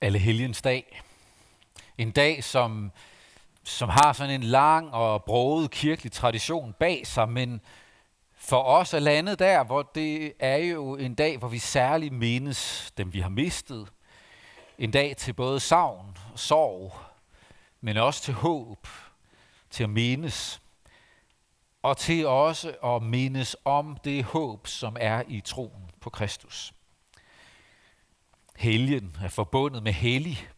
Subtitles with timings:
[0.00, 1.02] Alle helgens dag.
[1.98, 2.92] En dag, som,
[3.64, 7.60] som har sådan en lang og broget kirkelig tradition bag sig, men
[8.34, 12.92] for os er landet der, hvor det er jo en dag, hvor vi særligt mindes
[12.96, 13.88] dem, vi har mistet.
[14.78, 16.96] En dag til både savn og sorg,
[17.80, 18.88] men også til håb,
[19.70, 20.60] til at mindes,
[21.82, 26.72] og til også at mindes om det håb, som er i troen på Kristus.
[28.58, 30.48] Helgen er forbundet med hellig.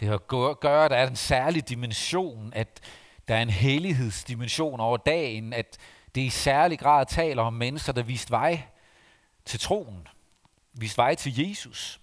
[0.00, 0.18] Det har
[0.54, 2.80] gør, at der er en særlig dimension, at
[3.28, 5.78] der er en hellighedsdimension over dagen, at
[6.14, 8.62] det i særlig grad taler om mennesker, der viste vej
[9.44, 10.08] til troen,
[10.72, 12.00] viste vej til Jesus,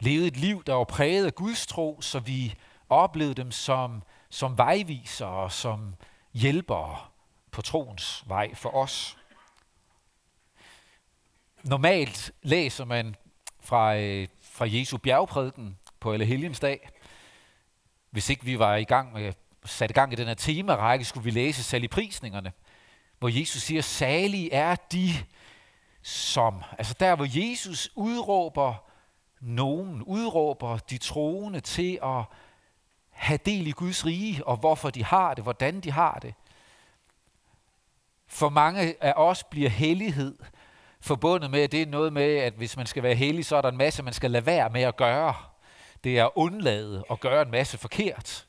[0.00, 2.54] levede et liv, der var præget af Guds tro, så vi
[2.88, 5.94] oplevede dem som, som vejvisere og som
[6.32, 6.98] hjælpere
[7.50, 9.16] på troens vej for os.
[11.62, 13.16] Normalt læser man
[13.70, 16.88] fra, øh, fra Jesu bjergprædiken på Helgens dag.
[18.10, 19.32] Hvis ikke vi var i gang med
[19.64, 22.52] sat i gang i den her temarække, skulle vi læse saligprisningerne,
[23.18, 25.10] hvor Jesus siger, salige er de,
[26.02, 28.74] som, altså der hvor Jesus udråber
[29.40, 32.24] nogen, udråber de troende til at
[33.10, 36.34] have del i Guds rige, og hvorfor de har det, hvordan de har det.
[38.26, 40.38] For mange af os bliver hellighed
[41.00, 43.60] forbundet med, at det er noget med, at hvis man skal være hellig, så er
[43.60, 45.34] der en masse, man skal lade være med at gøre.
[46.04, 48.46] Det er undlade at gøre en masse forkert.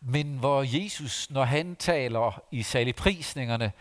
[0.00, 3.72] Men hvor Jesus, når han taler i saligprisningerne,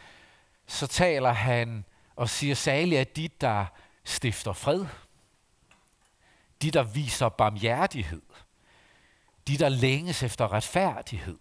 [0.67, 1.85] så taler han
[2.16, 3.66] og siger, salig er de, der
[4.03, 4.85] stifter fred.
[6.61, 8.21] De, der viser barmhjertighed.
[9.47, 11.39] De, der længes efter retfærdighed.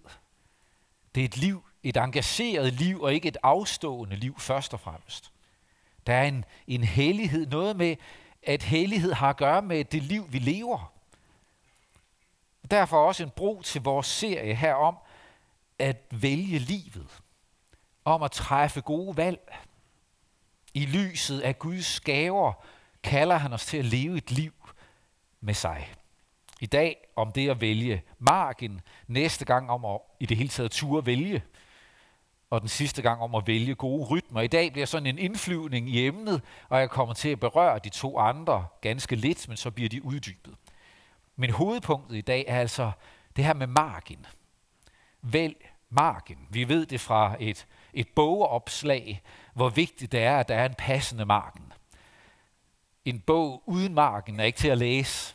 [1.14, 5.33] Det er et liv, et engageret liv, og ikke et afstående liv først og fremmest.
[6.06, 7.96] Der er en, en hellighed, noget med,
[8.42, 10.92] at hellighed har at gøre med det liv, vi lever.
[12.70, 14.96] Derfor også en bro til vores serie her om
[15.78, 17.20] at vælge livet.
[18.04, 19.54] Om at træffe gode valg.
[20.74, 22.52] I lyset af Guds gaver
[23.02, 24.52] kalder han os til at leve et liv
[25.40, 25.94] med sig.
[26.60, 30.70] I dag om det at vælge marken, næste gang om at i det hele taget
[30.70, 31.42] ture vælge,
[32.54, 34.40] og den sidste gang om at vælge gode rytmer.
[34.40, 37.88] I dag bliver sådan en indflyvning i emnet, og jeg kommer til at berøre de
[37.88, 40.54] to andre ganske lidt, men så bliver de uddybet.
[41.36, 42.92] Men hovedpunktet i dag er altså
[43.36, 44.26] det her med margin.
[45.22, 46.38] Vælg margin.
[46.50, 49.22] Vi ved det fra et, et bogopslag,
[49.54, 51.72] hvor vigtigt det er, at der er en passende margin.
[53.04, 55.34] En bog uden margin er ikke til at læse.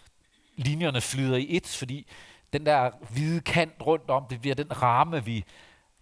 [0.56, 2.08] Linjerne flyder i et, fordi
[2.54, 5.46] den der hvide kant rundt om, det bliver den ramme, vi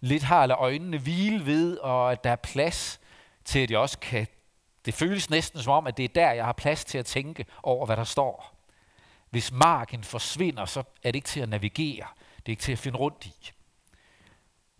[0.00, 3.00] lidt har at øjnene hvile ved, og at der er plads
[3.44, 4.26] til, at jeg også kan...
[4.84, 7.46] Det føles næsten som om, at det er der, jeg har plads til at tænke
[7.62, 8.54] over, hvad der står.
[9.30, 12.06] Hvis marken forsvinder, så er det ikke til at navigere.
[12.36, 13.52] Det er ikke til at finde rundt i.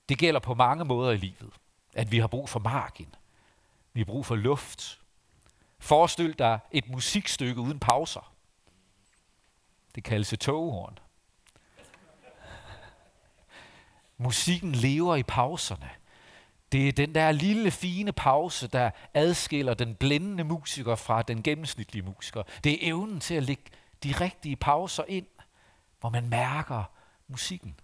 [0.08, 1.52] Det gælder på mange måder i livet,
[1.94, 3.14] at vi har brug for marken.
[3.92, 5.00] Vi har brug for luft.
[5.78, 8.32] Forestil dig et musikstykke uden pauser.
[9.94, 10.98] Det kaldes et toghorn.
[14.18, 15.90] Musikken lever i pauserne.
[16.72, 22.02] Det er den der lille fine pause, der adskiller den blændende musiker fra den gennemsnitlige
[22.02, 22.42] musiker.
[22.64, 23.62] Det er evnen til at lægge
[24.02, 25.26] de rigtige pauser ind,
[26.00, 26.84] hvor man mærker
[27.28, 27.74] musikken.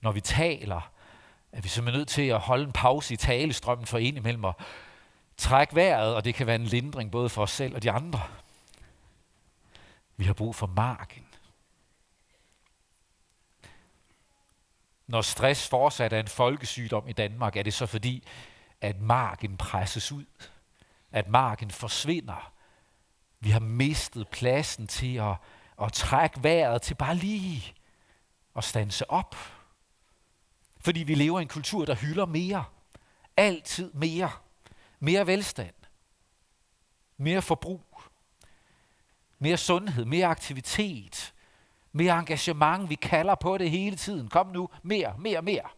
[0.00, 0.90] Når vi taler,
[1.52, 4.54] er vi simpelthen nødt til at holde en pause i talestrømmen for en imellem og
[5.36, 8.22] trække vejret, og det kan være en lindring både for os selv og de andre.
[10.16, 11.26] Vi har brug for marken.
[15.10, 18.26] Når stress fortsat er en folkesygdom i Danmark, er det så fordi,
[18.80, 20.24] at marken presses ud,
[21.12, 22.52] at marken forsvinder,
[23.40, 25.36] vi har mistet pladsen til at,
[25.82, 27.74] at trække vejret, til bare lige
[28.56, 29.36] at stanse op.
[30.80, 32.64] Fordi vi lever i en kultur, der hylder mere.
[33.36, 34.30] Altid mere.
[35.00, 35.74] Mere velstand.
[37.16, 38.02] Mere forbrug.
[39.38, 40.04] Mere sundhed.
[40.04, 41.34] Mere aktivitet.
[41.92, 42.90] Mere engagement.
[42.90, 44.28] Vi kalder på det hele tiden.
[44.28, 44.68] Kom nu.
[44.82, 45.68] Mere, mere, mere.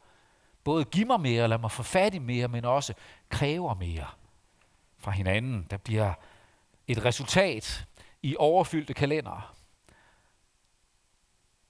[0.65, 2.95] Både giv mig mere, lad mig få fat i mere, men også
[3.29, 4.07] kræver mere
[4.99, 5.67] fra hinanden.
[5.71, 6.15] Der bliver
[6.87, 7.87] et resultat
[8.23, 9.43] i overfyldte kalendere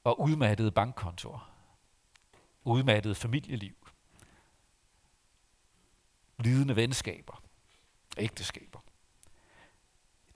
[0.05, 1.49] og udmattede bankkontor,
[2.65, 3.75] udmattede familieliv,
[6.39, 7.43] lidende venskaber,
[8.17, 8.81] ægteskaber,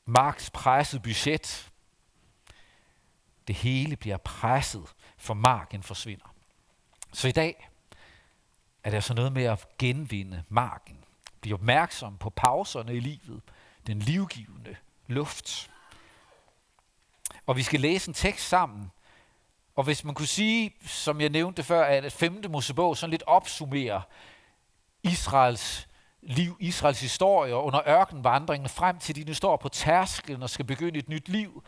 [0.05, 1.73] markspresset budget,
[3.47, 6.35] det hele bliver presset, for marken forsvinder.
[7.13, 7.69] Så i dag
[8.85, 10.97] er det altså noget med at genvinde marken.
[11.41, 13.43] Bliv opmærksom på pauserne i livet,
[13.87, 14.77] den livgivende
[15.07, 15.71] luft.
[17.47, 18.91] Og vi skal læse en tekst sammen.
[19.77, 22.45] Og hvis man kunne sige, som jeg nævnte før, at 5.
[22.49, 24.01] Mosebog sådan lidt opsummerer
[25.03, 25.89] Israels
[26.23, 30.99] liv, Israels historie under ørkenvandringen frem til de nu står på tærsklen og skal begynde
[30.99, 31.65] et nyt liv,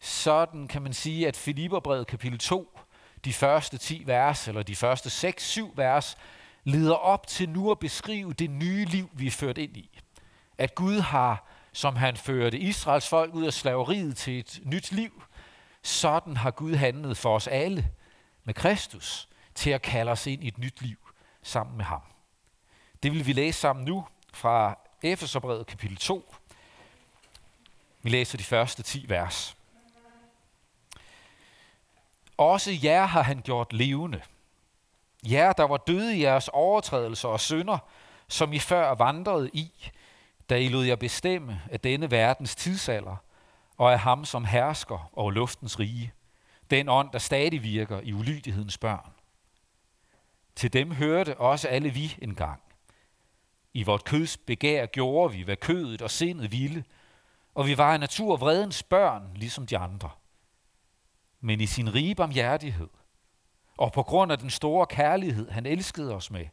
[0.00, 2.78] sådan kan man sige, at Filipperbrevet kapitel 2,
[3.24, 6.16] de første 10 vers, eller de første 6-7 vers,
[6.64, 10.00] leder op til nu at beskrive det nye liv, vi er ført ind i.
[10.58, 15.22] At Gud har, som han førte Israels folk ud af slaveriet til et nyt liv,
[15.82, 17.90] sådan har Gud handlet for os alle
[18.44, 20.98] med Kristus til at kalde os ind i et nyt liv
[21.42, 22.02] sammen med ham.
[23.02, 26.34] Det vil vi læse sammen nu fra Efeserbrevet kapitel 2.
[28.02, 29.56] Vi læser de første 10 vers.
[32.40, 34.20] Også jer har han gjort levende.
[35.26, 37.78] Jer, der var døde i jeres overtrædelser og synder,
[38.28, 39.72] som I før vandrede i,
[40.50, 43.16] da I lod jer bestemme af denne verdens tidsalder,
[43.76, 46.12] og af ham, som hersker over luftens rige,
[46.70, 49.12] den ånd, der stadig virker i ulydighedens børn.
[50.56, 52.62] Til dem hørte også alle vi engang.
[53.74, 56.84] I vort køds begær gjorde vi, hvad kødet og sindet ville,
[57.54, 60.10] og vi var af natur vredens børn, ligesom de andre.
[61.40, 62.88] Men i sin rige barmhjertighed,
[63.78, 66.46] og på grund af den store kærlighed, han elskede os med,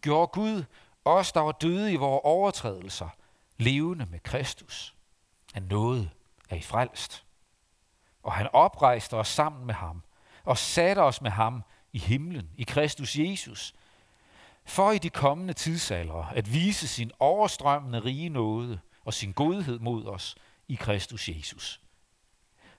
[0.00, 0.64] gjorde Gud
[1.04, 3.08] os, der var døde i vores overtrædelser,
[3.56, 4.94] levende med Kristus.
[5.54, 6.10] Han nåede
[6.50, 7.24] er I frelst.
[8.22, 10.02] Og han oprejste os sammen med ham,
[10.44, 11.62] og satte os med ham
[11.92, 13.74] i himlen, i Kristus Jesus,
[14.64, 20.06] for i de kommende tidsalder at vise sin overstrømmende rige nåde og sin godhed mod
[20.06, 20.36] os
[20.68, 21.80] i Kristus Jesus.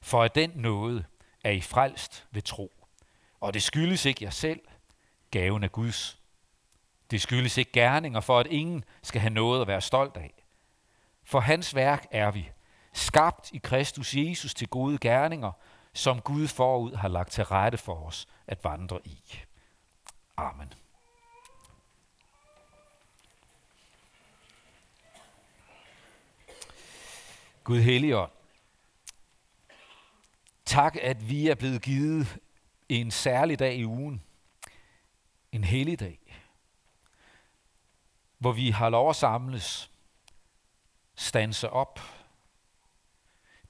[0.02, 1.06] For at den nåde
[1.44, 2.72] er I frelst ved tro.
[3.40, 4.62] Og det skyldes ikke jer selv,
[5.32, 6.20] gaven af Guds.
[7.12, 10.34] Det skyldes ikke gerninger for, at ingen skal have noget at være stolt af.
[11.24, 12.50] For hans værk er vi,
[12.94, 15.52] skabt i Kristus Jesus til gode gerninger,
[15.94, 19.40] som Gud forud har lagt til rette for os at vandre i.
[20.38, 20.74] Amen.
[27.64, 28.32] Gud Helligånd,
[30.70, 32.38] tak at vi er blevet givet
[32.90, 34.24] en særlig dag i ugen,
[35.52, 36.20] en hellig dag,
[38.38, 39.92] hvor vi har lov at samles,
[41.16, 42.00] stanse op,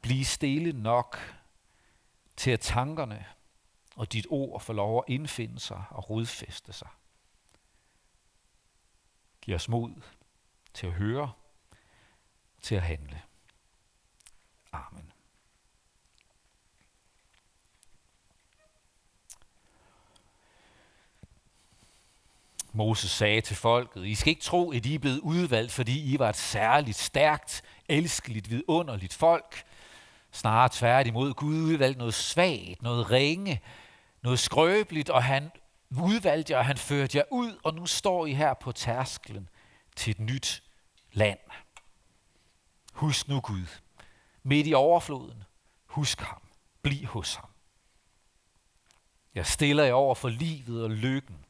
[0.02, 1.18] blive stille nok
[2.38, 3.26] til at tankerne
[3.96, 6.90] og dit ord får lov at indfinde sig og rodfæste sig.
[9.42, 10.02] Giv os mod
[10.74, 11.32] til at høre,
[12.62, 13.22] til at handle.
[14.72, 15.09] Amen.
[22.74, 26.20] Moses sagde til folket, I skal ikke tro, at I er blevet udvalgt, fordi I
[26.20, 29.64] var et særligt, stærkt, elskeligt, vidunderligt folk.
[30.32, 33.62] Snarere tværtimod, Gud udvalgte noget svagt, noget ringe,
[34.22, 35.52] noget skrøbeligt, og han
[36.02, 39.50] udvalgte jer, og han førte jer ud, og nu står I her på tærsklen
[39.96, 40.64] til et nyt
[41.14, 41.40] land.
[42.94, 43.68] Husk nu Gud,
[44.44, 45.44] midt i overfloden,
[45.86, 46.42] husk ham,
[46.82, 47.50] bliv hos ham.
[49.36, 51.46] Jeg stiller jer over for livet og lykken,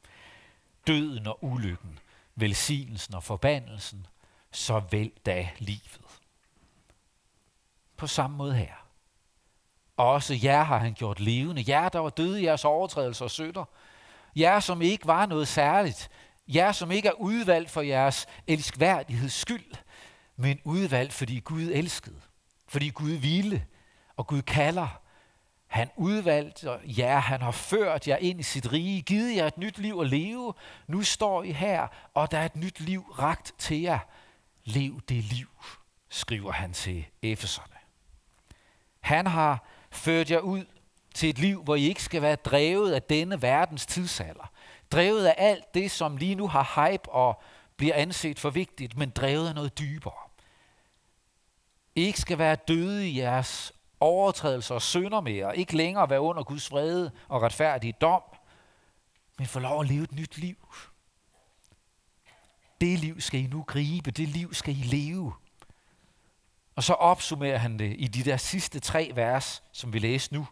[0.89, 1.99] døden og ulykken,
[2.35, 4.07] velsignelsen og forbandelsen,
[4.51, 6.01] så vælg da livet.
[7.97, 8.73] På samme måde her.
[9.97, 11.63] Også jer har han gjort levende.
[11.67, 13.65] Jer, der var døde i jeres overtrædelser og sønder.
[14.35, 16.09] Jer, som ikke var noget særligt.
[16.47, 19.75] Jer, som ikke er udvalgt for jeres elskværdigheds skyld,
[20.35, 22.21] men udvalgt, fordi Gud elskede.
[22.67, 23.65] Fordi Gud ville,
[24.17, 25.01] og Gud kalder.
[25.69, 29.77] Han udvalgte jer, han har ført jer ind i sit rige, givet jer et nyt
[29.77, 30.53] liv at leve.
[30.87, 33.99] Nu står I her, og der er et nyt liv ragt til jer.
[34.63, 35.47] Lev det liv,
[36.09, 37.75] skriver han til Efeserne.
[38.99, 40.65] Han har ført jer ud
[41.13, 44.51] til et liv, hvor I ikke skal være drevet af denne verdens tidsalder.
[44.91, 47.41] Drevet af alt det, som lige nu har hype og
[47.77, 50.29] bliver anset for vigtigt, men drevet af noget dybere.
[51.95, 56.43] I ikke skal være døde i jeres overtrædelser og synder mere, ikke længere være under
[56.43, 58.21] Guds vrede og retfærdige dom,
[59.37, 60.57] men få lov at leve et nyt liv.
[62.81, 65.33] Det liv skal I nu gribe, det liv skal I leve.
[66.75, 70.47] Og så opsummerer han det i de der sidste tre vers, som vi læser nu.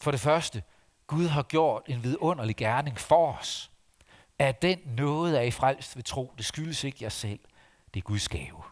[0.00, 0.62] For det første,
[1.06, 3.70] Gud har gjort en vidunderlig gerning for os.
[4.38, 7.40] At den noget er I frelst ved tro, det skyldes ikke jer selv.
[7.94, 8.62] Det er Guds gave.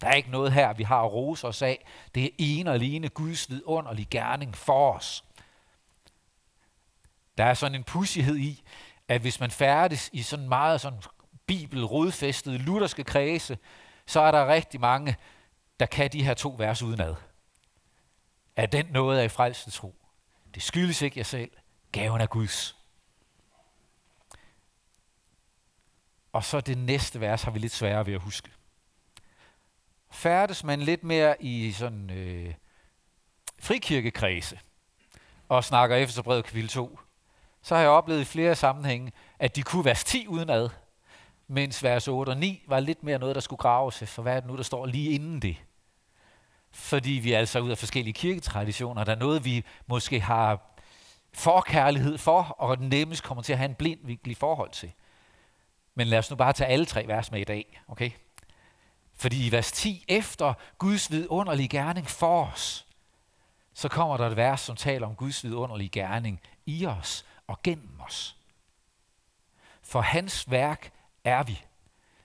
[0.00, 1.86] Der er ikke noget her, vi har at rose os af.
[2.14, 5.24] Det er en og alene Guds vidunderlige gerning for os.
[7.38, 8.62] Der er sådan en pussighed i,
[9.08, 11.02] at hvis man færdes i sådan meget sådan
[11.46, 13.58] bibelrodfæstede lutherske kredse,
[14.06, 15.16] så er der rigtig mange,
[15.80, 17.14] der kan de her to vers udenad.
[18.56, 19.94] at den noget er i frelste tro.
[20.54, 21.50] Det skyldes ikke jer selv.
[21.92, 22.76] Gaven er Guds.
[26.32, 28.50] Og så det næste vers har vi lidt sværere ved at huske.
[30.10, 32.54] Færdes man lidt mere i sådan øh,
[33.60, 34.58] frikirkekredse
[35.48, 36.98] og snakker Efeserbrevet kapitel 2,
[37.62, 40.68] så har jeg oplevet i flere sammenhænge, at de kunne vers 10 udenad,
[41.48, 44.40] mens vers 8 og 9 var lidt mere noget, der skulle graves for hvad er
[44.40, 45.56] det nu, der står lige inden det.
[46.70, 49.04] Fordi vi er altså ud af forskellige kirketraditioner.
[49.04, 50.78] Der er noget, vi måske har
[51.34, 54.92] forkærlighed for, og nemmest kommer til at have en blind forhold til.
[55.94, 58.10] Men lad os nu bare tage alle tre vers med i dag, okay?
[59.18, 62.86] Fordi i vers 10, efter Guds vidunderlige gerning for os,
[63.74, 68.00] så kommer der et vers, som taler om Guds vidunderlige gerning i os og gennem
[68.00, 68.36] os.
[69.82, 70.92] For hans værk
[71.24, 71.64] er vi,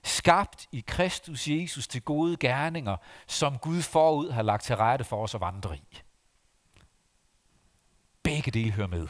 [0.02, 2.96] skabt i Kristus Jesus til gode gerninger,
[3.26, 6.02] som Gud forud har lagt til rette for os at vandre i.
[8.22, 9.08] Begge dele hører med.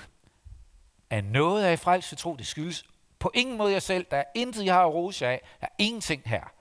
[1.10, 2.84] At noget af i frelse tro, det skyldes
[3.18, 4.06] på ingen måde jeg selv.
[4.10, 5.42] Der er intet, jeg har at rose af.
[5.60, 6.53] Der er ingenting her.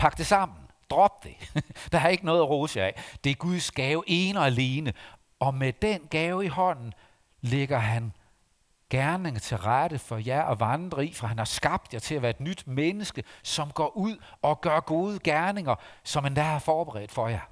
[0.00, 0.58] Pak det sammen.
[0.90, 1.34] Drop det.
[1.92, 3.02] der er ikke noget at rose af.
[3.24, 4.92] Det er Guds gave ene og alene.
[5.40, 6.94] Og med den gave i hånden
[7.40, 8.12] lægger han
[8.90, 12.22] gerning til rette for jer at vandre i, for han har skabt jer til at
[12.22, 16.58] være et nyt menneske, som går ud og gør gode gerninger, som han der har
[16.58, 17.50] forberedt for jer.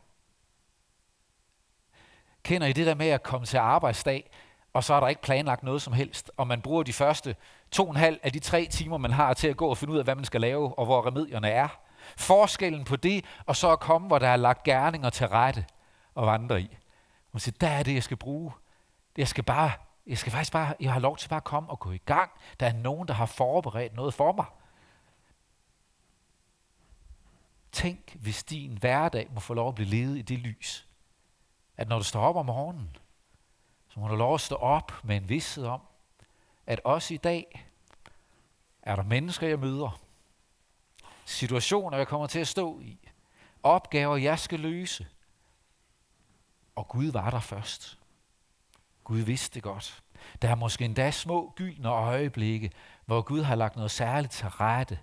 [2.43, 4.31] Kender I det der med at komme til arbejdsdag,
[4.73, 7.37] og så er der ikke planlagt noget som helst, og man bruger de første
[7.71, 9.93] to og en halv af de tre timer, man har til at gå og finde
[9.93, 11.88] ud af, hvad man skal lave, og hvor remedierne er.
[12.17, 15.67] Forskellen på det, og så at komme, hvor der er lagt gerninger til rette
[16.15, 16.77] og vandre i.
[17.33, 18.53] Man siger, der er det, jeg skal bruge.
[19.17, 19.73] Jeg skal bare,
[20.07, 22.31] jeg skal faktisk bare, jeg har lov til bare at komme og gå i gang.
[22.61, 24.47] Der er nogen, der har forberedt noget for mig.
[27.73, 30.87] Tænk, hvis din hverdag må få lov at blive levet i det lys.
[31.77, 32.97] At når du står op om morgenen,
[33.89, 35.81] så må du lov at stå op med en vidsthed om,
[36.67, 37.69] at også i dag
[38.83, 40.01] er der mennesker, jeg møder,
[41.29, 42.99] situationer, jeg kommer til at stå i,
[43.63, 45.07] opgaver, jeg skal løse.
[46.77, 47.99] Og Gud var der først.
[49.05, 50.03] Gud vidste det godt.
[50.43, 52.71] Der er måske endda små gyldne øjeblikke,
[53.07, 54.99] hvor Gud har lagt noget særligt til rette,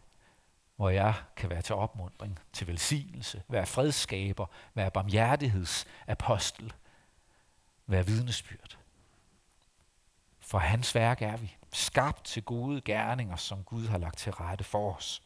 [0.76, 6.74] hvor jeg kan være til opmundring, til velsignelse, være fredskaber, være barmhjertighedsapostel,
[7.88, 8.78] være vidnesbyrd.
[10.40, 14.64] For hans værk er vi, skabt til gode gerninger, som Gud har lagt til rette
[14.64, 15.22] for os.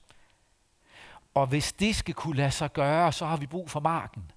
[1.40, 4.32] Og hvis det skal kunne lade sig gøre, så har vi brug for marken.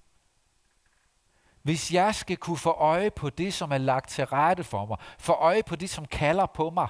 [1.61, 4.97] Hvis jeg skal kunne få øje på det, som er lagt til rette for mig,
[5.19, 6.87] få øje på det, som kalder på mig,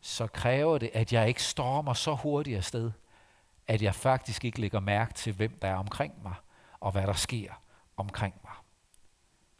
[0.00, 2.90] så kræver det, at jeg ikke stormer så hurtigt afsted,
[3.66, 6.34] at jeg faktisk ikke lægger mærke til, hvem der er omkring mig,
[6.80, 7.52] og hvad der sker
[7.96, 8.54] omkring mig.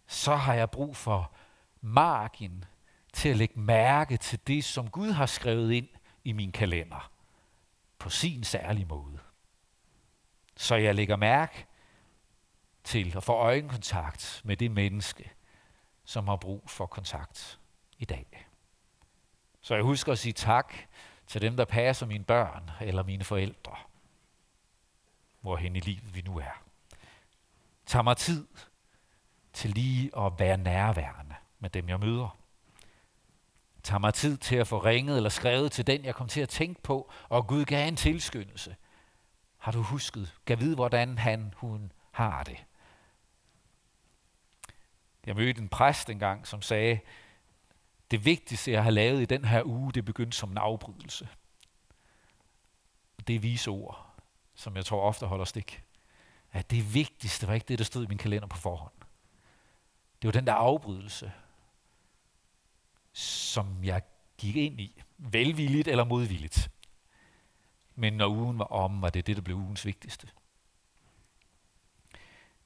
[0.07, 1.33] Så har jeg brug for
[1.81, 2.65] marken
[3.13, 5.89] til at lægge mærke til det, som Gud har skrevet ind
[6.25, 7.20] i min kalender
[8.01, 9.19] på sin særlige måde.
[10.57, 11.67] Så jeg lægger mærke
[12.85, 15.33] til at få øjenkontakt med det menneske,
[16.05, 17.61] som har brug for kontakt
[17.99, 18.47] i dag.
[19.61, 20.75] Så jeg husker at sige tak
[21.27, 23.77] til dem, der passer mine børn eller mine forældre,
[25.41, 26.63] hvorhen i livet vi nu er.
[27.87, 28.47] Tag mig tid
[29.53, 32.40] til lige at være nærværende med dem, jeg møder
[33.83, 36.49] tager mig tid til at få ringet eller skrevet til den, jeg kom til at
[36.49, 38.77] tænke på, og Gud gav en tilskyndelse.
[39.59, 40.35] Har du husket?
[40.45, 42.65] Gav vide, hvordan han, hun har det.
[45.27, 47.01] Jeg mødte en præst engang, som sagde,
[48.11, 51.29] det vigtigste, jeg har lavet i den her uge, det begyndte som en afbrydelse.
[53.27, 54.15] Det er vise ord,
[54.55, 55.83] som jeg tror ofte holder stik.
[56.53, 58.93] At det vigtigste var ikke det, der stod i min kalender på forhånd.
[60.23, 61.33] Det var den der afbrydelse,
[63.13, 64.03] som jeg
[64.39, 66.71] gik ind i, velvilligt eller modvilligt.
[67.95, 70.29] Men når ugen var om, var det det, der blev ugens vigtigste.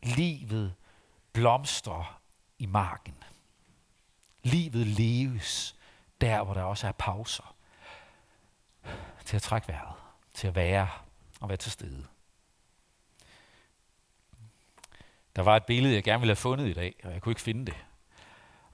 [0.03, 0.75] Livet
[1.33, 2.21] blomstrer
[2.59, 3.15] i marken.
[4.43, 5.77] Livet leves
[6.21, 7.57] der, hvor der også er pauser.
[9.25, 9.95] Til at trække vejret,
[10.35, 10.89] til at være
[11.41, 12.07] og være til stede.
[15.37, 17.41] Der var et billede, jeg gerne ville have fundet i dag, og jeg kunne ikke
[17.41, 17.85] finde det.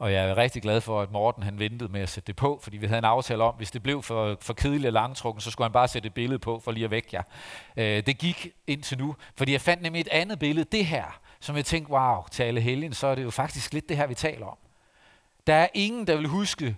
[0.01, 2.61] Og jeg er rigtig glad for, at Morten han ventede med at sætte det på,
[2.63, 5.51] fordi vi havde en aftale om, hvis det blev for, for kedeligt og langtrukken, så
[5.51, 7.23] skulle han bare sætte et billede på for lige at vække jer.
[7.77, 11.57] Øh, det gik indtil nu, fordi jeg fandt nemlig et andet billede, det her, som
[11.57, 14.15] jeg tænkte, wow, til alle helgen, så er det jo faktisk lidt det her, vi
[14.15, 14.57] taler om.
[15.47, 16.77] Der er ingen, der vil huske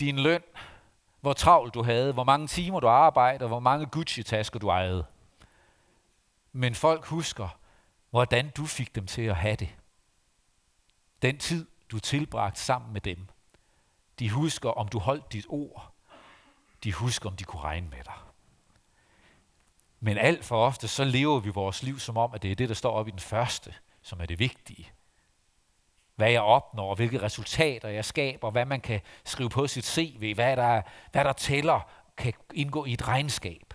[0.00, 0.42] din løn,
[1.20, 5.04] hvor travlt du havde, hvor mange timer du arbejdede, hvor mange Gucci-tasker du ejede.
[6.52, 7.58] Men folk husker,
[8.10, 9.68] hvordan du fik dem til at have det.
[11.22, 13.28] Den tid, du tilbragt sammen med dem.
[14.18, 15.92] De husker, om du holdt dit ord.
[16.84, 18.14] De husker, om de kunne regne med dig.
[20.00, 22.68] Men alt for ofte, så lever vi vores liv som om, at det er det,
[22.68, 24.92] der står op i den første, som er det vigtige.
[26.14, 30.56] Hvad jeg opnår, hvilke resultater jeg skaber, hvad man kan skrive på sit CV, hvad
[30.56, 30.82] der,
[31.12, 31.80] hvad der tæller,
[32.16, 33.74] kan indgå i et regnskab.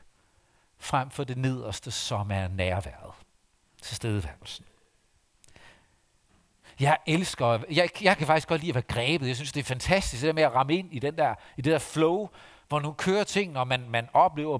[0.77, 3.13] Frem for det nederste, som er nærværet.
[3.81, 4.65] Tilstedeværelsen.
[6.79, 9.27] Jeg elsker, jeg, jeg kan faktisk godt lide at være grebet.
[9.27, 11.61] Jeg synes, det er fantastisk, det der med at ramme ind i, den der, i
[11.61, 12.29] det der flow,
[12.67, 14.59] hvor nu kører ting, og man, man oplever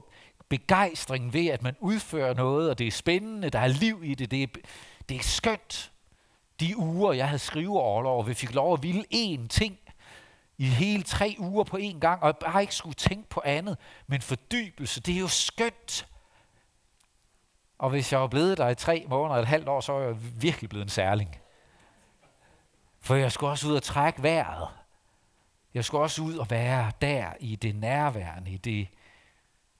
[0.50, 4.32] begejstring ved, at man udfører noget, og det er spændende, der er liv i det,
[4.32, 4.48] det er,
[5.10, 5.92] det er skønt.
[6.60, 9.80] De uger, jeg havde skriveoverlov, vi fik lov at ville én ting
[10.58, 13.78] i hele tre uger på én gang, og jeg bare ikke skulle tænke på andet,
[14.08, 16.08] men fordybelse, det er jo skønt.
[17.78, 20.16] Og hvis jeg var blevet der i tre måneder, et halvt år, så var jeg
[20.42, 21.38] virkelig blevet en særling.
[23.08, 24.68] For jeg skulle også ud og trække vejret.
[25.74, 28.88] Jeg skulle også ud og være der i det nærværende, i det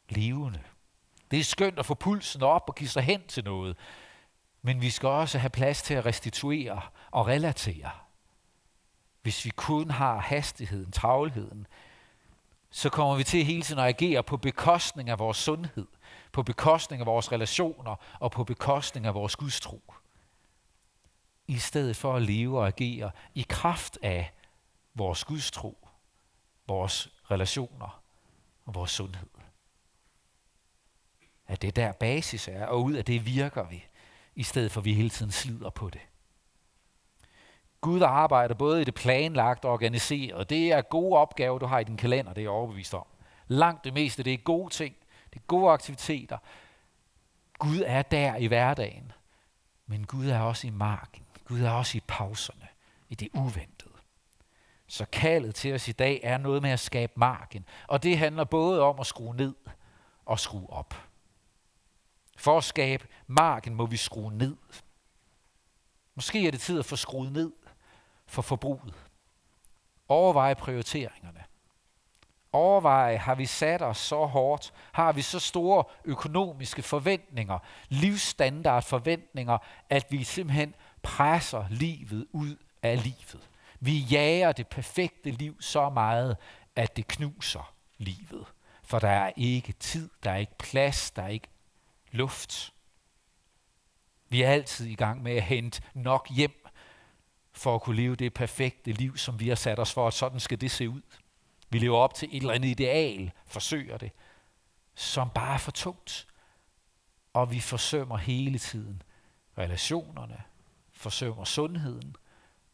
[0.10, 0.60] levende.
[1.32, 3.78] Det er skønt at få pulsen op og give sig hen til noget.
[4.62, 6.82] Men vi skal også have plads til at restituere
[7.12, 7.90] og relatere.
[9.22, 11.68] Hvis vi kun har hastigheden, travlheden,
[12.70, 15.88] så kommer vi til hele tiden at agere på bekostning af vores sundhed,
[16.32, 19.94] på bekostning af vores relationer og på bekostning af vores gudstro.
[21.48, 24.32] I stedet for at leve og agere i kraft af
[24.94, 25.88] vores gudstro,
[26.68, 28.02] vores relationer
[28.66, 29.28] og vores sundhed.
[31.48, 33.86] At det der basis er, og ud af det virker vi,
[34.36, 36.02] i stedet for at vi hele tiden slider på det.
[37.82, 40.50] Gud arbejder både i det planlagt og organiseret.
[40.50, 43.06] Det er gode opgaver, du har i din kalender, det er jeg overbevist om.
[43.48, 44.96] Langt det meste, det er gode ting.
[45.34, 46.38] Det er gode aktiviteter.
[47.60, 49.12] Gud er der i hverdagen.
[49.86, 51.24] Men Gud er også i marken.
[51.48, 52.68] Gud er også i pauserne.
[53.10, 53.94] I det uventede.
[54.88, 57.66] Så kaldet til os i dag er noget med at skabe marken.
[57.88, 59.56] Og det handler både om at skrue ned
[60.26, 60.94] og skrue op.
[62.38, 64.58] For at skabe marken må vi skrue ned.
[66.16, 67.52] Måske er det tid at få skruet ned
[68.26, 68.94] for forbruget.
[70.08, 71.44] Overveje prioriteringerne.
[72.52, 74.74] Overveje, har vi sat os så hårdt?
[74.92, 79.58] Har vi så store økonomiske forventninger, livsstandardforventninger,
[79.90, 80.76] at vi simpelthen
[81.08, 83.50] presser livet ud af livet?
[83.80, 86.38] Vi jager det perfekte liv så meget,
[86.76, 88.46] at det knuser livet.
[88.84, 91.48] For der er ikke tid, der er ikke plads, der er ikke
[92.12, 92.74] luft.
[94.30, 96.66] Vi er altid i gang med at hente nok hjem
[97.54, 100.40] for at kunne leve det perfekte liv, som vi har sat os for, at sådan
[100.40, 101.02] skal det se ud.
[101.70, 104.12] Vi lever op til et eller andet ideal, forsøger det,
[104.96, 106.28] som bare er for tungt.
[107.34, 109.02] Og vi forsømmer hele tiden
[109.58, 110.44] relationerne,
[110.98, 112.16] forsømmer sundheden,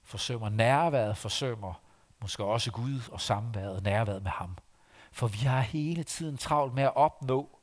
[0.03, 1.73] forsømmer nærværet, forsømmer
[2.21, 4.57] måske også Gud og samværet, nærværet med ham.
[5.11, 7.59] For vi har hele tiden travlt med at opnå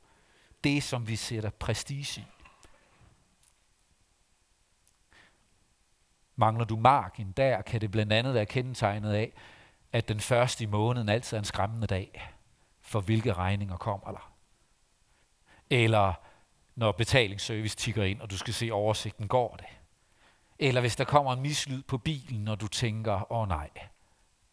[0.63, 2.25] det, som vi sætter prestige i.
[6.35, 9.33] Mangler du marken der, kan det blandt andet være kendetegnet af,
[9.91, 12.33] at den første i måneden altid er en skræmmende dag,
[12.81, 14.33] for hvilke regninger kommer der.
[15.69, 16.13] Eller
[16.75, 19.65] når betalingsservice tigger ind, og du skal se oversigten, går det.
[20.61, 23.69] Eller hvis der kommer en mislyd på bilen, og du tænker, åh oh, nej,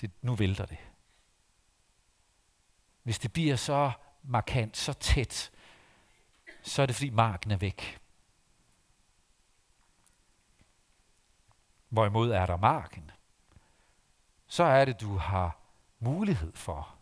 [0.00, 0.78] det, nu vælter det.
[3.02, 3.90] Hvis det bliver så
[4.22, 5.50] markant, så tæt,
[6.62, 7.98] så er det fordi marken er væk.
[11.88, 13.10] Hvorimod er der marken,
[14.46, 15.58] så er det, du har
[15.98, 16.94] mulighed for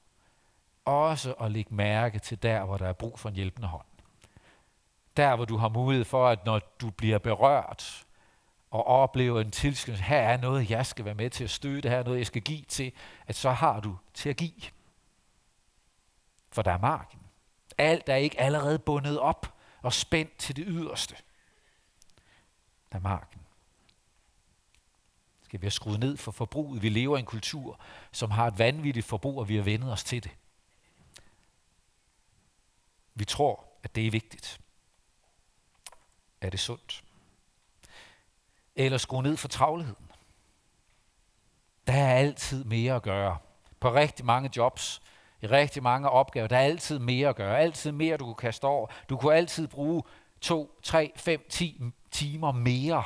[0.84, 3.86] også at lægge mærke til der, hvor der er brug for en hjælpende hånd.
[5.16, 8.05] Der, hvor du har mulighed for, at når du bliver berørt
[8.70, 11.98] og oplever en tilskyndelse, her er noget, jeg skal være med til at støtte, her
[11.98, 12.92] er noget, jeg skal give til,
[13.26, 14.62] at så har du til at give.
[16.50, 17.20] For der er marken.
[17.78, 21.16] Alt er ikke allerede bundet op og spændt til det yderste.
[22.92, 23.40] Der er marken.
[25.42, 26.82] Skal vi have skruet ned for forbruget?
[26.82, 27.80] Vi lever i en kultur,
[28.12, 30.36] som har et vanvittigt forbrug, og vi har vendet os til det.
[33.14, 34.60] Vi tror, at det er vigtigt.
[36.40, 37.05] Er det sundt?
[38.76, 40.10] Eller skrue ned for travlheden.
[41.86, 43.38] Der er altid mere at gøre.
[43.80, 45.02] På rigtig mange jobs,
[45.42, 46.46] i rigtig mange opgaver.
[46.46, 47.58] Der er altid mere at gøre.
[47.58, 48.86] Altid mere, du kan kaste over.
[49.08, 50.02] Du kunne altid bruge
[50.40, 53.04] to, tre, fem, ti timer mere.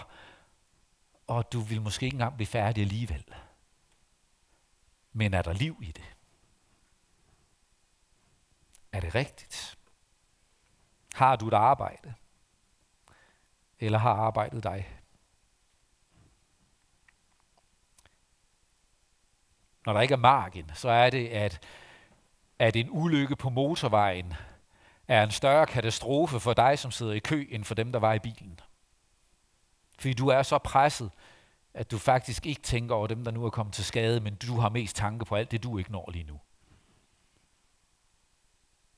[1.27, 3.25] Og du vil måske ikke engang blive færdig alligevel.
[5.13, 6.17] Men er der liv i det?
[8.93, 9.79] Er det rigtigt?
[11.15, 12.15] Har du et arbejde?
[13.79, 15.00] Eller har arbejdet dig?
[19.91, 21.63] Når der ikke er marken, så er det, at,
[22.59, 24.35] at en ulykke på motorvejen
[25.09, 28.13] er en større katastrofe for dig, som sidder i kø, end for dem, der var
[28.13, 28.61] i bilen.
[29.99, 31.11] Fordi du er så presset,
[31.75, 34.61] at du faktisk ikke tænker over dem, der nu er kommet til skade, men du
[34.61, 36.41] har mest tanke på alt det, du ikke når lige nu.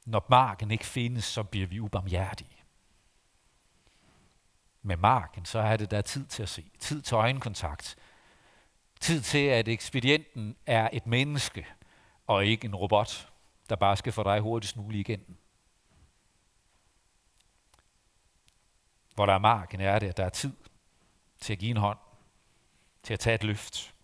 [0.06, 2.56] Når marken ikke findes, så bliver vi ubarmhjertige.
[4.82, 6.70] Med marken, så er det der tid til at se.
[6.78, 7.96] Tid til øjenkontakt.
[9.02, 11.66] Tid til, at ekspedienten er et menneske,
[12.26, 13.28] og ikke en robot,
[13.68, 15.36] der bare skal få dig hurtigst muligt igen.
[19.14, 20.52] Hvor der er marken, er det, at der er tid
[21.40, 21.98] til at give en hånd,
[23.02, 23.94] til at tage et løft,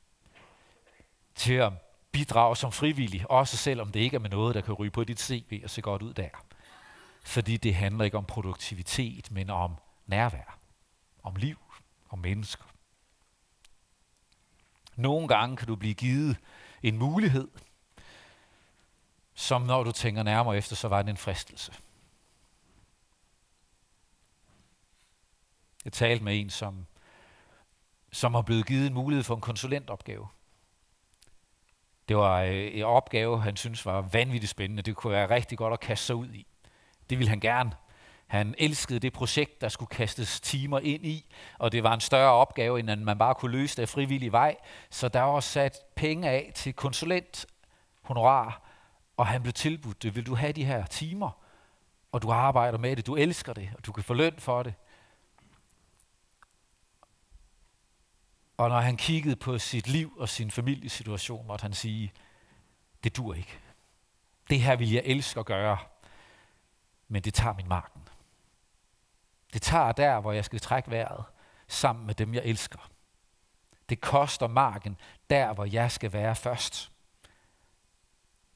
[1.34, 1.72] til at
[2.12, 5.20] bidrage som frivillig, også selvom det ikke er med noget, der kan ryge på dit
[5.20, 6.30] CV og se godt ud der.
[7.24, 9.74] Fordi det handler ikke om produktivitet, men om
[10.06, 10.58] nærvær,
[11.22, 11.58] om liv,
[12.10, 12.64] om mennesker.
[14.98, 16.36] Nogle gange kan du blive givet
[16.82, 17.48] en mulighed,
[19.34, 21.72] som når du tænker nærmere efter, så var det en fristelse.
[25.84, 26.86] Jeg talte med en, som,
[28.12, 30.28] som har blevet givet en mulighed for en konsulentopgave.
[32.08, 34.82] Det var øh, en opgave, han synes var vanvittigt spændende.
[34.82, 36.46] Det kunne være rigtig godt at kaste sig ud i.
[37.10, 37.72] Det ville han gerne.
[38.28, 42.32] Han elskede det projekt, der skulle kastes timer ind i, og det var en større
[42.32, 44.56] opgave, end at man bare kunne løse det af frivillig vej.
[44.90, 47.46] Så der var sat penge af til konsulent
[48.02, 48.62] honorar,
[49.16, 50.16] og han blev tilbudt det.
[50.16, 51.30] Vil du have de her timer?
[52.12, 54.74] Og du arbejder med det, du elsker det, og du kan få løn for det.
[58.56, 62.12] Og når han kiggede på sit liv og sin familiesituation, måtte han sige,
[63.04, 63.58] det dur ikke.
[64.50, 65.78] Det her vil jeg elske at gøre,
[67.08, 68.07] men det tager min marken.
[69.52, 71.24] Det tager der, hvor jeg skal trække vejret,
[71.68, 72.90] sammen med dem, jeg elsker.
[73.88, 74.96] Det koster marken
[75.30, 76.92] der, hvor jeg skal være først.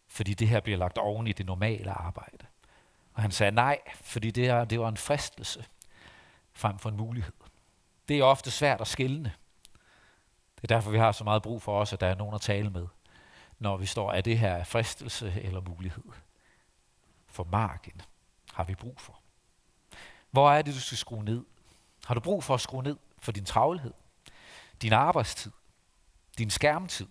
[0.09, 2.46] Fordi det her bliver lagt oven i det normale arbejde.
[3.14, 5.64] Og han sagde nej, fordi det, her, det var en fristelse
[6.52, 7.33] frem for en mulighed.
[8.09, 9.33] Det er ofte svært at skille.
[10.57, 12.40] Det er derfor, vi har så meget brug for os, at der er nogen at
[12.40, 12.87] tale med,
[13.59, 16.05] når vi står, af det her fristelse eller mulighed?
[17.26, 18.02] For marken
[18.52, 19.21] har vi brug for.
[20.32, 21.44] Hvor er det, du skal skrue ned?
[22.04, 23.92] Har du brug for at skrue ned for din travlhed,
[24.82, 25.52] din arbejdstid,
[26.38, 27.08] din skærmtid,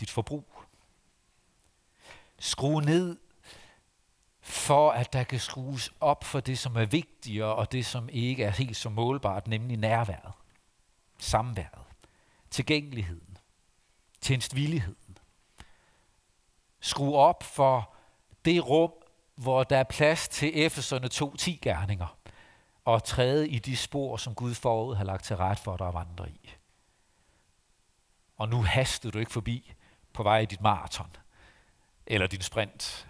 [0.00, 0.62] dit forbrug?
[2.38, 3.18] Skrue ned
[4.40, 8.44] for at der kan skrues op for det, som er vigtigere, og det, som ikke
[8.44, 10.32] er helt så målbart, nemlig nærværet
[11.22, 11.86] samværet,
[12.50, 13.38] tilgængeligheden,
[14.20, 15.18] tjenestvilligheden.
[16.80, 17.94] Skru op for
[18.44, 18.92] det rum,
[19.34, 22.18] hvor der er plads til Efeserne 2.10 gerninger,
[22.84, 25.94] og træde i de spor, som Gud forud har lagt til ret for dig at
[25.94, 26.50] vandre i.
[28.36, 29.72] Og nu hastede du ikke forbi
[30.12, 31.16] på vej i dit maraton,
[32.06, 33.08] eller din sprint,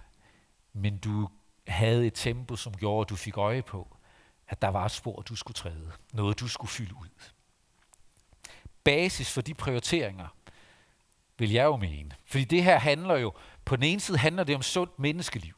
[0.73, 1.29] men du
[1.67, 3.97] havde et tempo, som gjorde, at du fik øje på,
[4.49, 5.93] at der var et spor, du skulle træde.
[6.13, 7.09] Noget, du skulle fylde ud
[8.85, 10.29] basis for de prioriteringer,
[11.39, 12.11] vil jeg jo mene.
[12.25, 13.33] Fordi det her handler jo,
[13.65, 15.55] på den ene side handler det om sundt menneskeliv.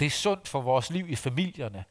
[0.00, 1.84] Det er sundt for vores liv i familierne,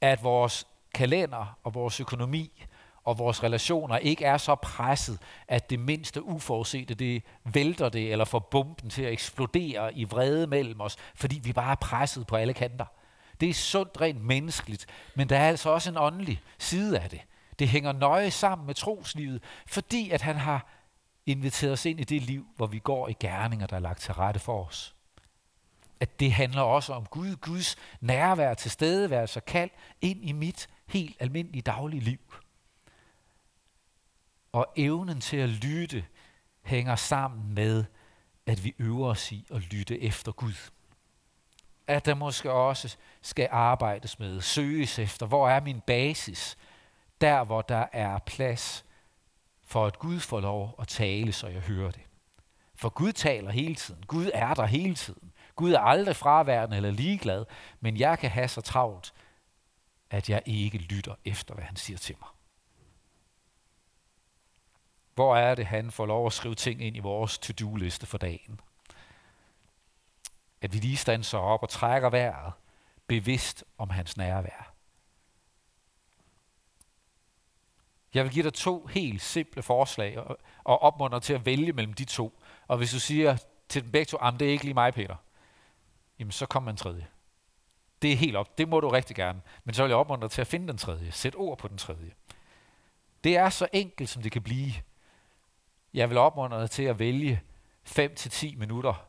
[0.00, 2.64] at vores kalender og vores økonomi
[3.04, 8.24] og vores relationer ikke er så presset, at det mindste uforudsete, det vælter det eller
[8.24, 12.36] får bomben til at eksplodere i vrede mellem os, fordi vi bare er presset på
[12.36, 12.84] alle kanter.
[13.40, 17.20] Det er sundt rent menneskeligt, men der er altså også en åndelig side af det.
[17.58, 20.66] Det hænger nøje sammen med troslivet, fordi at han har
[21.26, 24.14] inviteret os ind i det liv, hvor vi går i gerninger, der er lagt til
[24.14, 24.94] rette for os.
[26.00, 31.16] At det handler også om Gud, Guds nærvær, tilstedeværelse og kald ind i mit helt
[31.20, 32.34] almindelige daglige liv.
[34.52, 36.04] Og evnen til at lytte
[36.62, 37.84] hænger sammen med,
[38.46, 40.70] at vi øver os i at lytte efter Gud.
[41.86, 46.56] At der måske også skal arbejdes med, søges efter, hvor er min basis?
[47.20, 48.84] der hvor der er plads
[49.64, 52.02] for at Gud får lov at tale, så jeg hører det.
[52.74, 54.04] For Gud taler hele tiden.
[54.06, 55.27] Gud er der hele tiden.
[55.58, 57.44] Gud er aldrig fraværende eller ligeglad,
[57.80, 59.14] men jeg kan have så travlt,
[60.10, 62.28] at jeg ikke lytter efter, hvad han siger til mig.
[65.14, 68.60] Hvor er det, han får lov at skrive ting ind i vores to-do-liste for dagen?
[70.60, 72.52] At vi lige standser op og trækker vejret,
[73.06, 74.74] bevidst om hans nærvær.
[78.14, 81.94] Jeg vil give dig to helt simple forslag og, og opmuntre til at vælge mellem
[81.94, 82.40] de to.
[82.68, 83.36] Og hvis du siger
[83.68, 85.16] til dem begge to, at det er ikke lige mig, Peter,
[86.18, 87.06] jamen så kommer en tredje.
[88.02, 88.58] Det er helt op.
[88.58, 89.40] Det må du rigtig gerne.
[89.64, 91.12] Men så vil jeg opmuntre til at finde den tredje.
[91.12, 92.12] Sæt ord på den tredje.
[93.24, 94.72] Det er så enkelt, som det kan blive.
[95.94, 97.42] Jeg vil opmuntre dig til at vælge
[97.88, 99.04] 5-10 minutter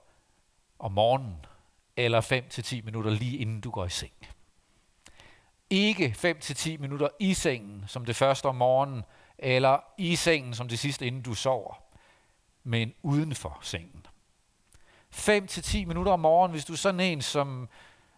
[0.79, 1.45] om morgenen,
[1.97, 2.21] eller
[2.81, 4.13] 5-10 minutter lige inden du går i seng.
[5.69, 9.03] Ikke 5-10 minutter i sengen, som det første om morgenen,
[9.37, 11.83] eller i sengen som det sidste, inden du sover,
[12.63, 14.05] men uden for sengen.
[15.15, 17.69] 5-10 minutter om morgenen, hvis du er sådan en som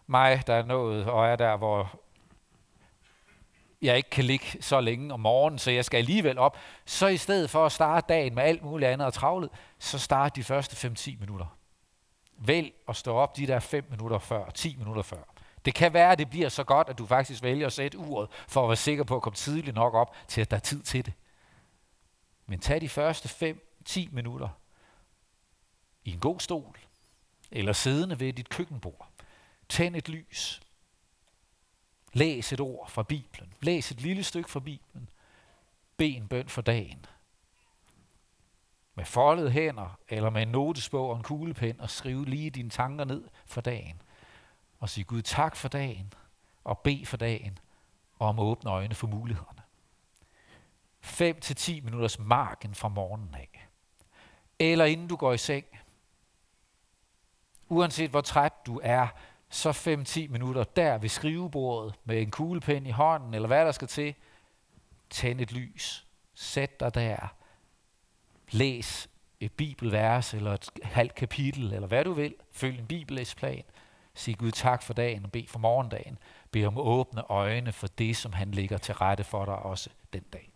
[0.06, 2.00] mig, der er nået og er der, hvor
[3.82, 7.16] jeg ikke kan ligge så længe om morgenen, så jeg skal alligevel op, så i
[7.16, 10.88] stedet for at starte dagen med alt muligt andet og travlet, så start de første
[10.88, 11.56] 5-10 minutter.
[12.38, 15.22] Vælg at stå op de der 5 minutter før, 10 minutter før.
[15.64, 18.28] Det kan være, at det bliver så godt, at du faktisk vælger at sætte uret,
[18.48, 20.82] for at være sikker på at komme tidligt nok op, til at der er tid
[20.82, 21.12] til det.
[22.46, 23.56] Men tag de første
[23.88, 24.48] 5-10 minutter
[26.04, 26.78] i en god stol,
[27.50, 29.08] eller siddende ved dit køkkenbord.
[29.68, 30.60] Tænd et lys.
[32.12, 33.54] Læs et ord fra Bibelen.
[33.60, 35.08] Læs et lille stykke fra Bibelen.
[35.96, 37.06] Be en bøn for dagen.
[38.94, 43.04] Med foldede hænder, eller med en notesbog og en kuglepen, og skriv lige dine tanker
[43.04, 44.02] ned for dagen.
[44.78, 46.12] Og sig Gud tak for dagen,
[46.64, 47.58] og bed for dagen,
[48.14, 49.62] og om åbne øjne for mulighederne.
[51.00, 53.68] 5 til 10 minutters marken fra morgenen af.
[54.58, 55.66] Eller inden du går i seng.
[57.72, 59.06] Uanset hvor træt du er,
[59.48, 59.70] så
[60.28, 64.14] 5-10 minutter der ved skrivebordet med en kuglepen i hånden, eller hvad der skal til.
[65.10, 66.06] Tænd et lys.
[66.34, 67.34] Sæt dig der.
[68.50, 69.08] Læs
[69.40, 72.34] et bibelvers eller et halvt kapitel, eller hvad du vil.
[72.50, 73.62] Følg en bibellæsplan.
[74.14, 76.18] Sig Gud tak for dagen og bed for morgendagen.
[76.50, 80.22] Bed om åbne øjne for det, som han ligger til rette for dig også den
[80.32, 80.52] dag.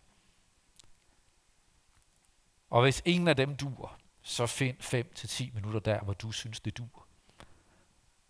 [2.71, 4.77] Og hvis ingen af dem dur, så find
[5.51, 7.06] 5-10 minutter der, hvor du synes, det dur.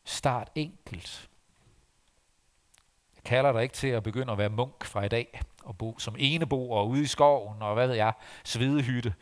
[0.07, 1.31] Start enkelt.
[3.17, 5.99] Jeg kalder dig ikke til at begynde at være munk fra i dag, og bo
[5.99, 8.13] som enebo og ude i skoven, og hvad ved jeg,
[8.45, 9.15] svedehytte.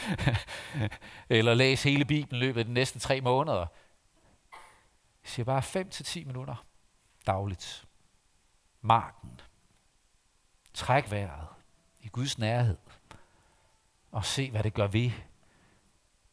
[1.28, 3.66] Eller læse hele Bibelen løbet af de næste tre måneder.
[5.22, 6.64] Jeg siger bare 5 til 10 minutter
[7.26, 7.84] dagligt.
[8.80, 9.40] Marken.
[10.74, 11.48] Træk vejret
[12.00, 12.78] i Guds nærhed.
[14.10, 15.10] Og se, hvad det gør ved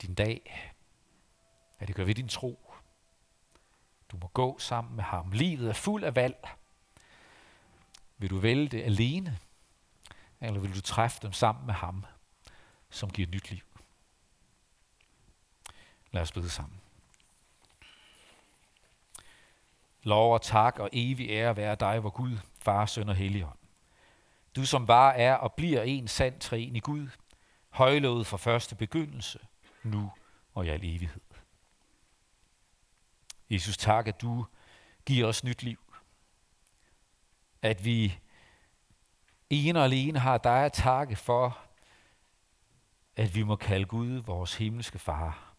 [0.01, 0.71] din dag.
[1.77, 2.68] Hvad det gør ved din tro.
[4.11, 5.31] Du må gå sammen med ham.
[5.31, 6.49] Livet er fuld af valg.
[8.17, 9.37] Vil du vælge det alene,
[10.41, 12.05] eller vil du træffe dem sammen med ham,
[12.89, 13.63] som giver nyt liv?
[16.11, 16.79] Lad os bede sammen.
[20.03, 23.57] Lov og tak og evig ære være dig, hvor Gud, Far, Søn og Helligånd.
[24.55, 27.07] Du som bare er og bliver en sand træen i Gud,
[27.69, 29.39] højlovet fra første begyndelse,
[29.83, 30.11] nu
[30.53, 31.21] og i al evighed.
[33.49, 34.45] Jesus, tak, at du
[35.05, 35.79] giver os nyt liv.
[37.61, 38.19] At vi
[39.49, 41.57] ene og alene har dig at takke for,
[43.15, 45.53] at vi må kalde Gud vores himmelske far.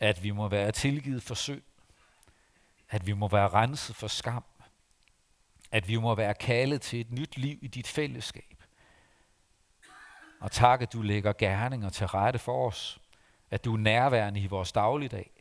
[0.00, 1.62] At vi må være tilgivet for synd.
[2.88, 4.44] At vi må være renset for skam.
[5.70, 8.62] At vi må være kaldet til et nyt liv i dit fællesskab.
[10.40, 13.00] Og tak, at du lægger gerninger til rette for os.
[13.50, 15.35] At du er nærværende i vores dagligdag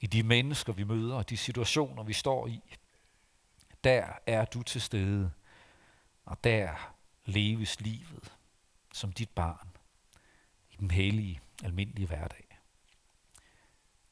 [0.00, 2.62] i de mennesker, vi møder, og de situationer, vi står i.
[3.84, 5.32] Der er du til stede,
[6.24, 8.32] og der leves livet
[8.94, 9.68] som dit barn
[10.70, 12.58] i den hellige, almindelige hverdag.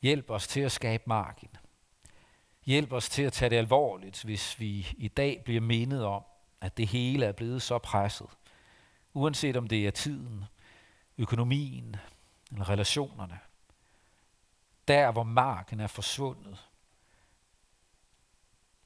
[0.02, 1.48] Hjælp os til at skabe marken.
[2.64, 6.22] Hjælp os til at tage det alvorligt, hvis vi i dag bliver mindet om,
[6.60, 8.26] at det hele er blevet så presset.
[9.14, 10.44] Uanset om det er tiden,
[11.18, 11.96] økonomien
[12.50, 13.38] eller relationerne
[14.88, 16.68] der, hvor marken er forsvundet.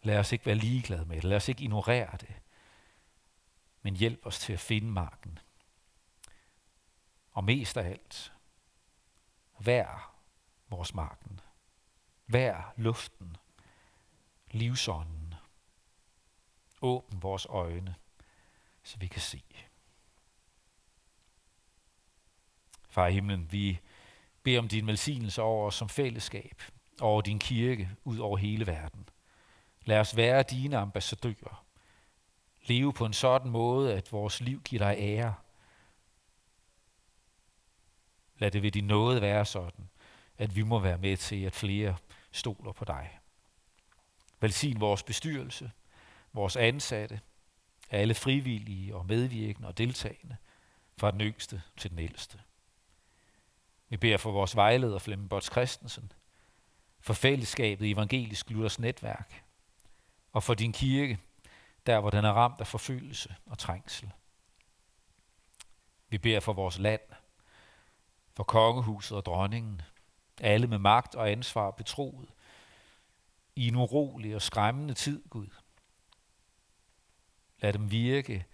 [0.03, 1.25] Lad os ikke være ligeglade med det.
[1.25, 2.35] Lad os ikke ignorere det.
[3.83, 5.39] Men hjælp os til at finde marken.
[7.31, 8.33] Og mest af alt,
[9.59, 10.17] vær
[10.69, 11.41] vores marken.
[12.27, 13.37] Vær luften,
[14.51, 15.35] livsånden.
[16.83, 17.95] Åbn vores øjne,
[18.83, 19.43] så vi kan se.
[22.89, 23.81] Far i himlen, vi
[24.43, 26.63] beder om din velsignelse over os som fællesskab,
[27.01, 29.09] over din kirke, ud over hele verden.
[29.85, 31.65] Lad os være dine ambassadører.
[32.67, 35.35] Leve på en sådan måde, at vores liv giver dig ære.
[38.39, 39.89] Lad det ved din nåde være sådan,
[40.39, 41.97] at vi må være med til, at flere
[42.33, 43.19] stoler på dig.
[44.41, 45.71] Velsign vores bestyrelse,
[46.33, 47.21] vores ansatte,
[47.91, 50.37] alle frivillige og medvirkende og deltagende,
[50.97, 52.39] fra den yngste til den ældste.
[53.93, 56.13] Vi beder for vores vejleder Flemming Bots Christensen,
[57.01, 59.45] for fællesskabet i Evangelisk Luthers netværk,
[60.33, 61.19] og for din kirke,
[61.87, 64.11] der hvor den er ramt af forfølgelse og trængsel.
[66.09, 67.01] Vi beder for vores land,
[68.35, 69.83] for kongehuset og dronningen,
[70.41, 72.29] alle med magt og ansvar betroet,
[73.57, 75.49] i en urolig og skræmmende tid, Gud.
[77.59, 78.45] Lad dem virke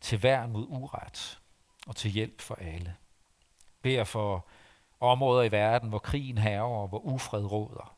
[0.00, 1.40] til værn mod uret
[1.86, 2.96] og til hjælp for alle.
[3.82, 4.46] Bær for
[5.00, 7.96] områder i verden, hvor krigen herrer og hvor ufred råder.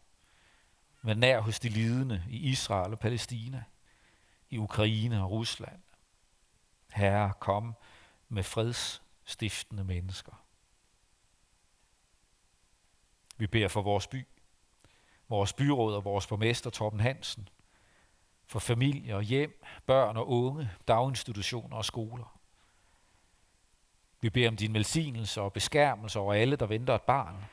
[1.03, 3.65] Men nær hos de lidende i Israel og Palæstina,
[4.51, 5.83] i Ukraine og Rusland.
[6.93, 7.75] Herre, kom
[8.29, 10.33] med fredsstiftende mennesker.
[13.37, 14.27] Vi beder for vores by,
[15.29, 17.49] vores byråd og vores borgmester Torben Hansen,
[18.47, 22.36] for familie og hjem, børn og unge, daginstitutioner og skoler.
[24.21, 27.45] Vi beder om din velsignelse og beskærmelse over alle, der venter et barn.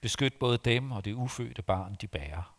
[0.00, 2.54] Beskyt både dem og det ufødte barn, de bærer.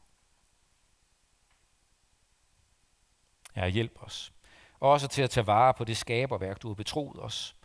[3.56, 4.34] Herre, hjælp os.
[4.80, 7.56] Også til at tage vare på det skaberværk, du har betroet os,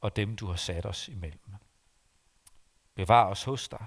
[0.00, 1.54] og dem, du har sat os imellem.
[2.94, 3.86] Bevar os hos dig.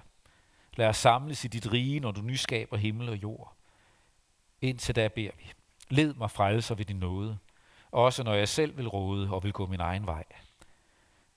[0.74, 3.56] Lad os samles i dit rige, når du nyskaber himmel og jord.
[4.62, 5.52] Indtil da beder vi.
[5.90, 7.38] Led mig frelser ved din nåde,
[7.92, 10.24] også når jeg selv vil råde og vil gå min egen vej.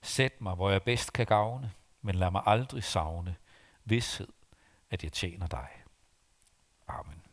[0.04, 3.36] Sæt mig, hvor jeg bedst kan gavne, men lad mig aldrig savne
[3.84, 4.28] vidshed,
[4.90, 5.68] at jeg tjener dig.
[6.88, 7.23] Amen.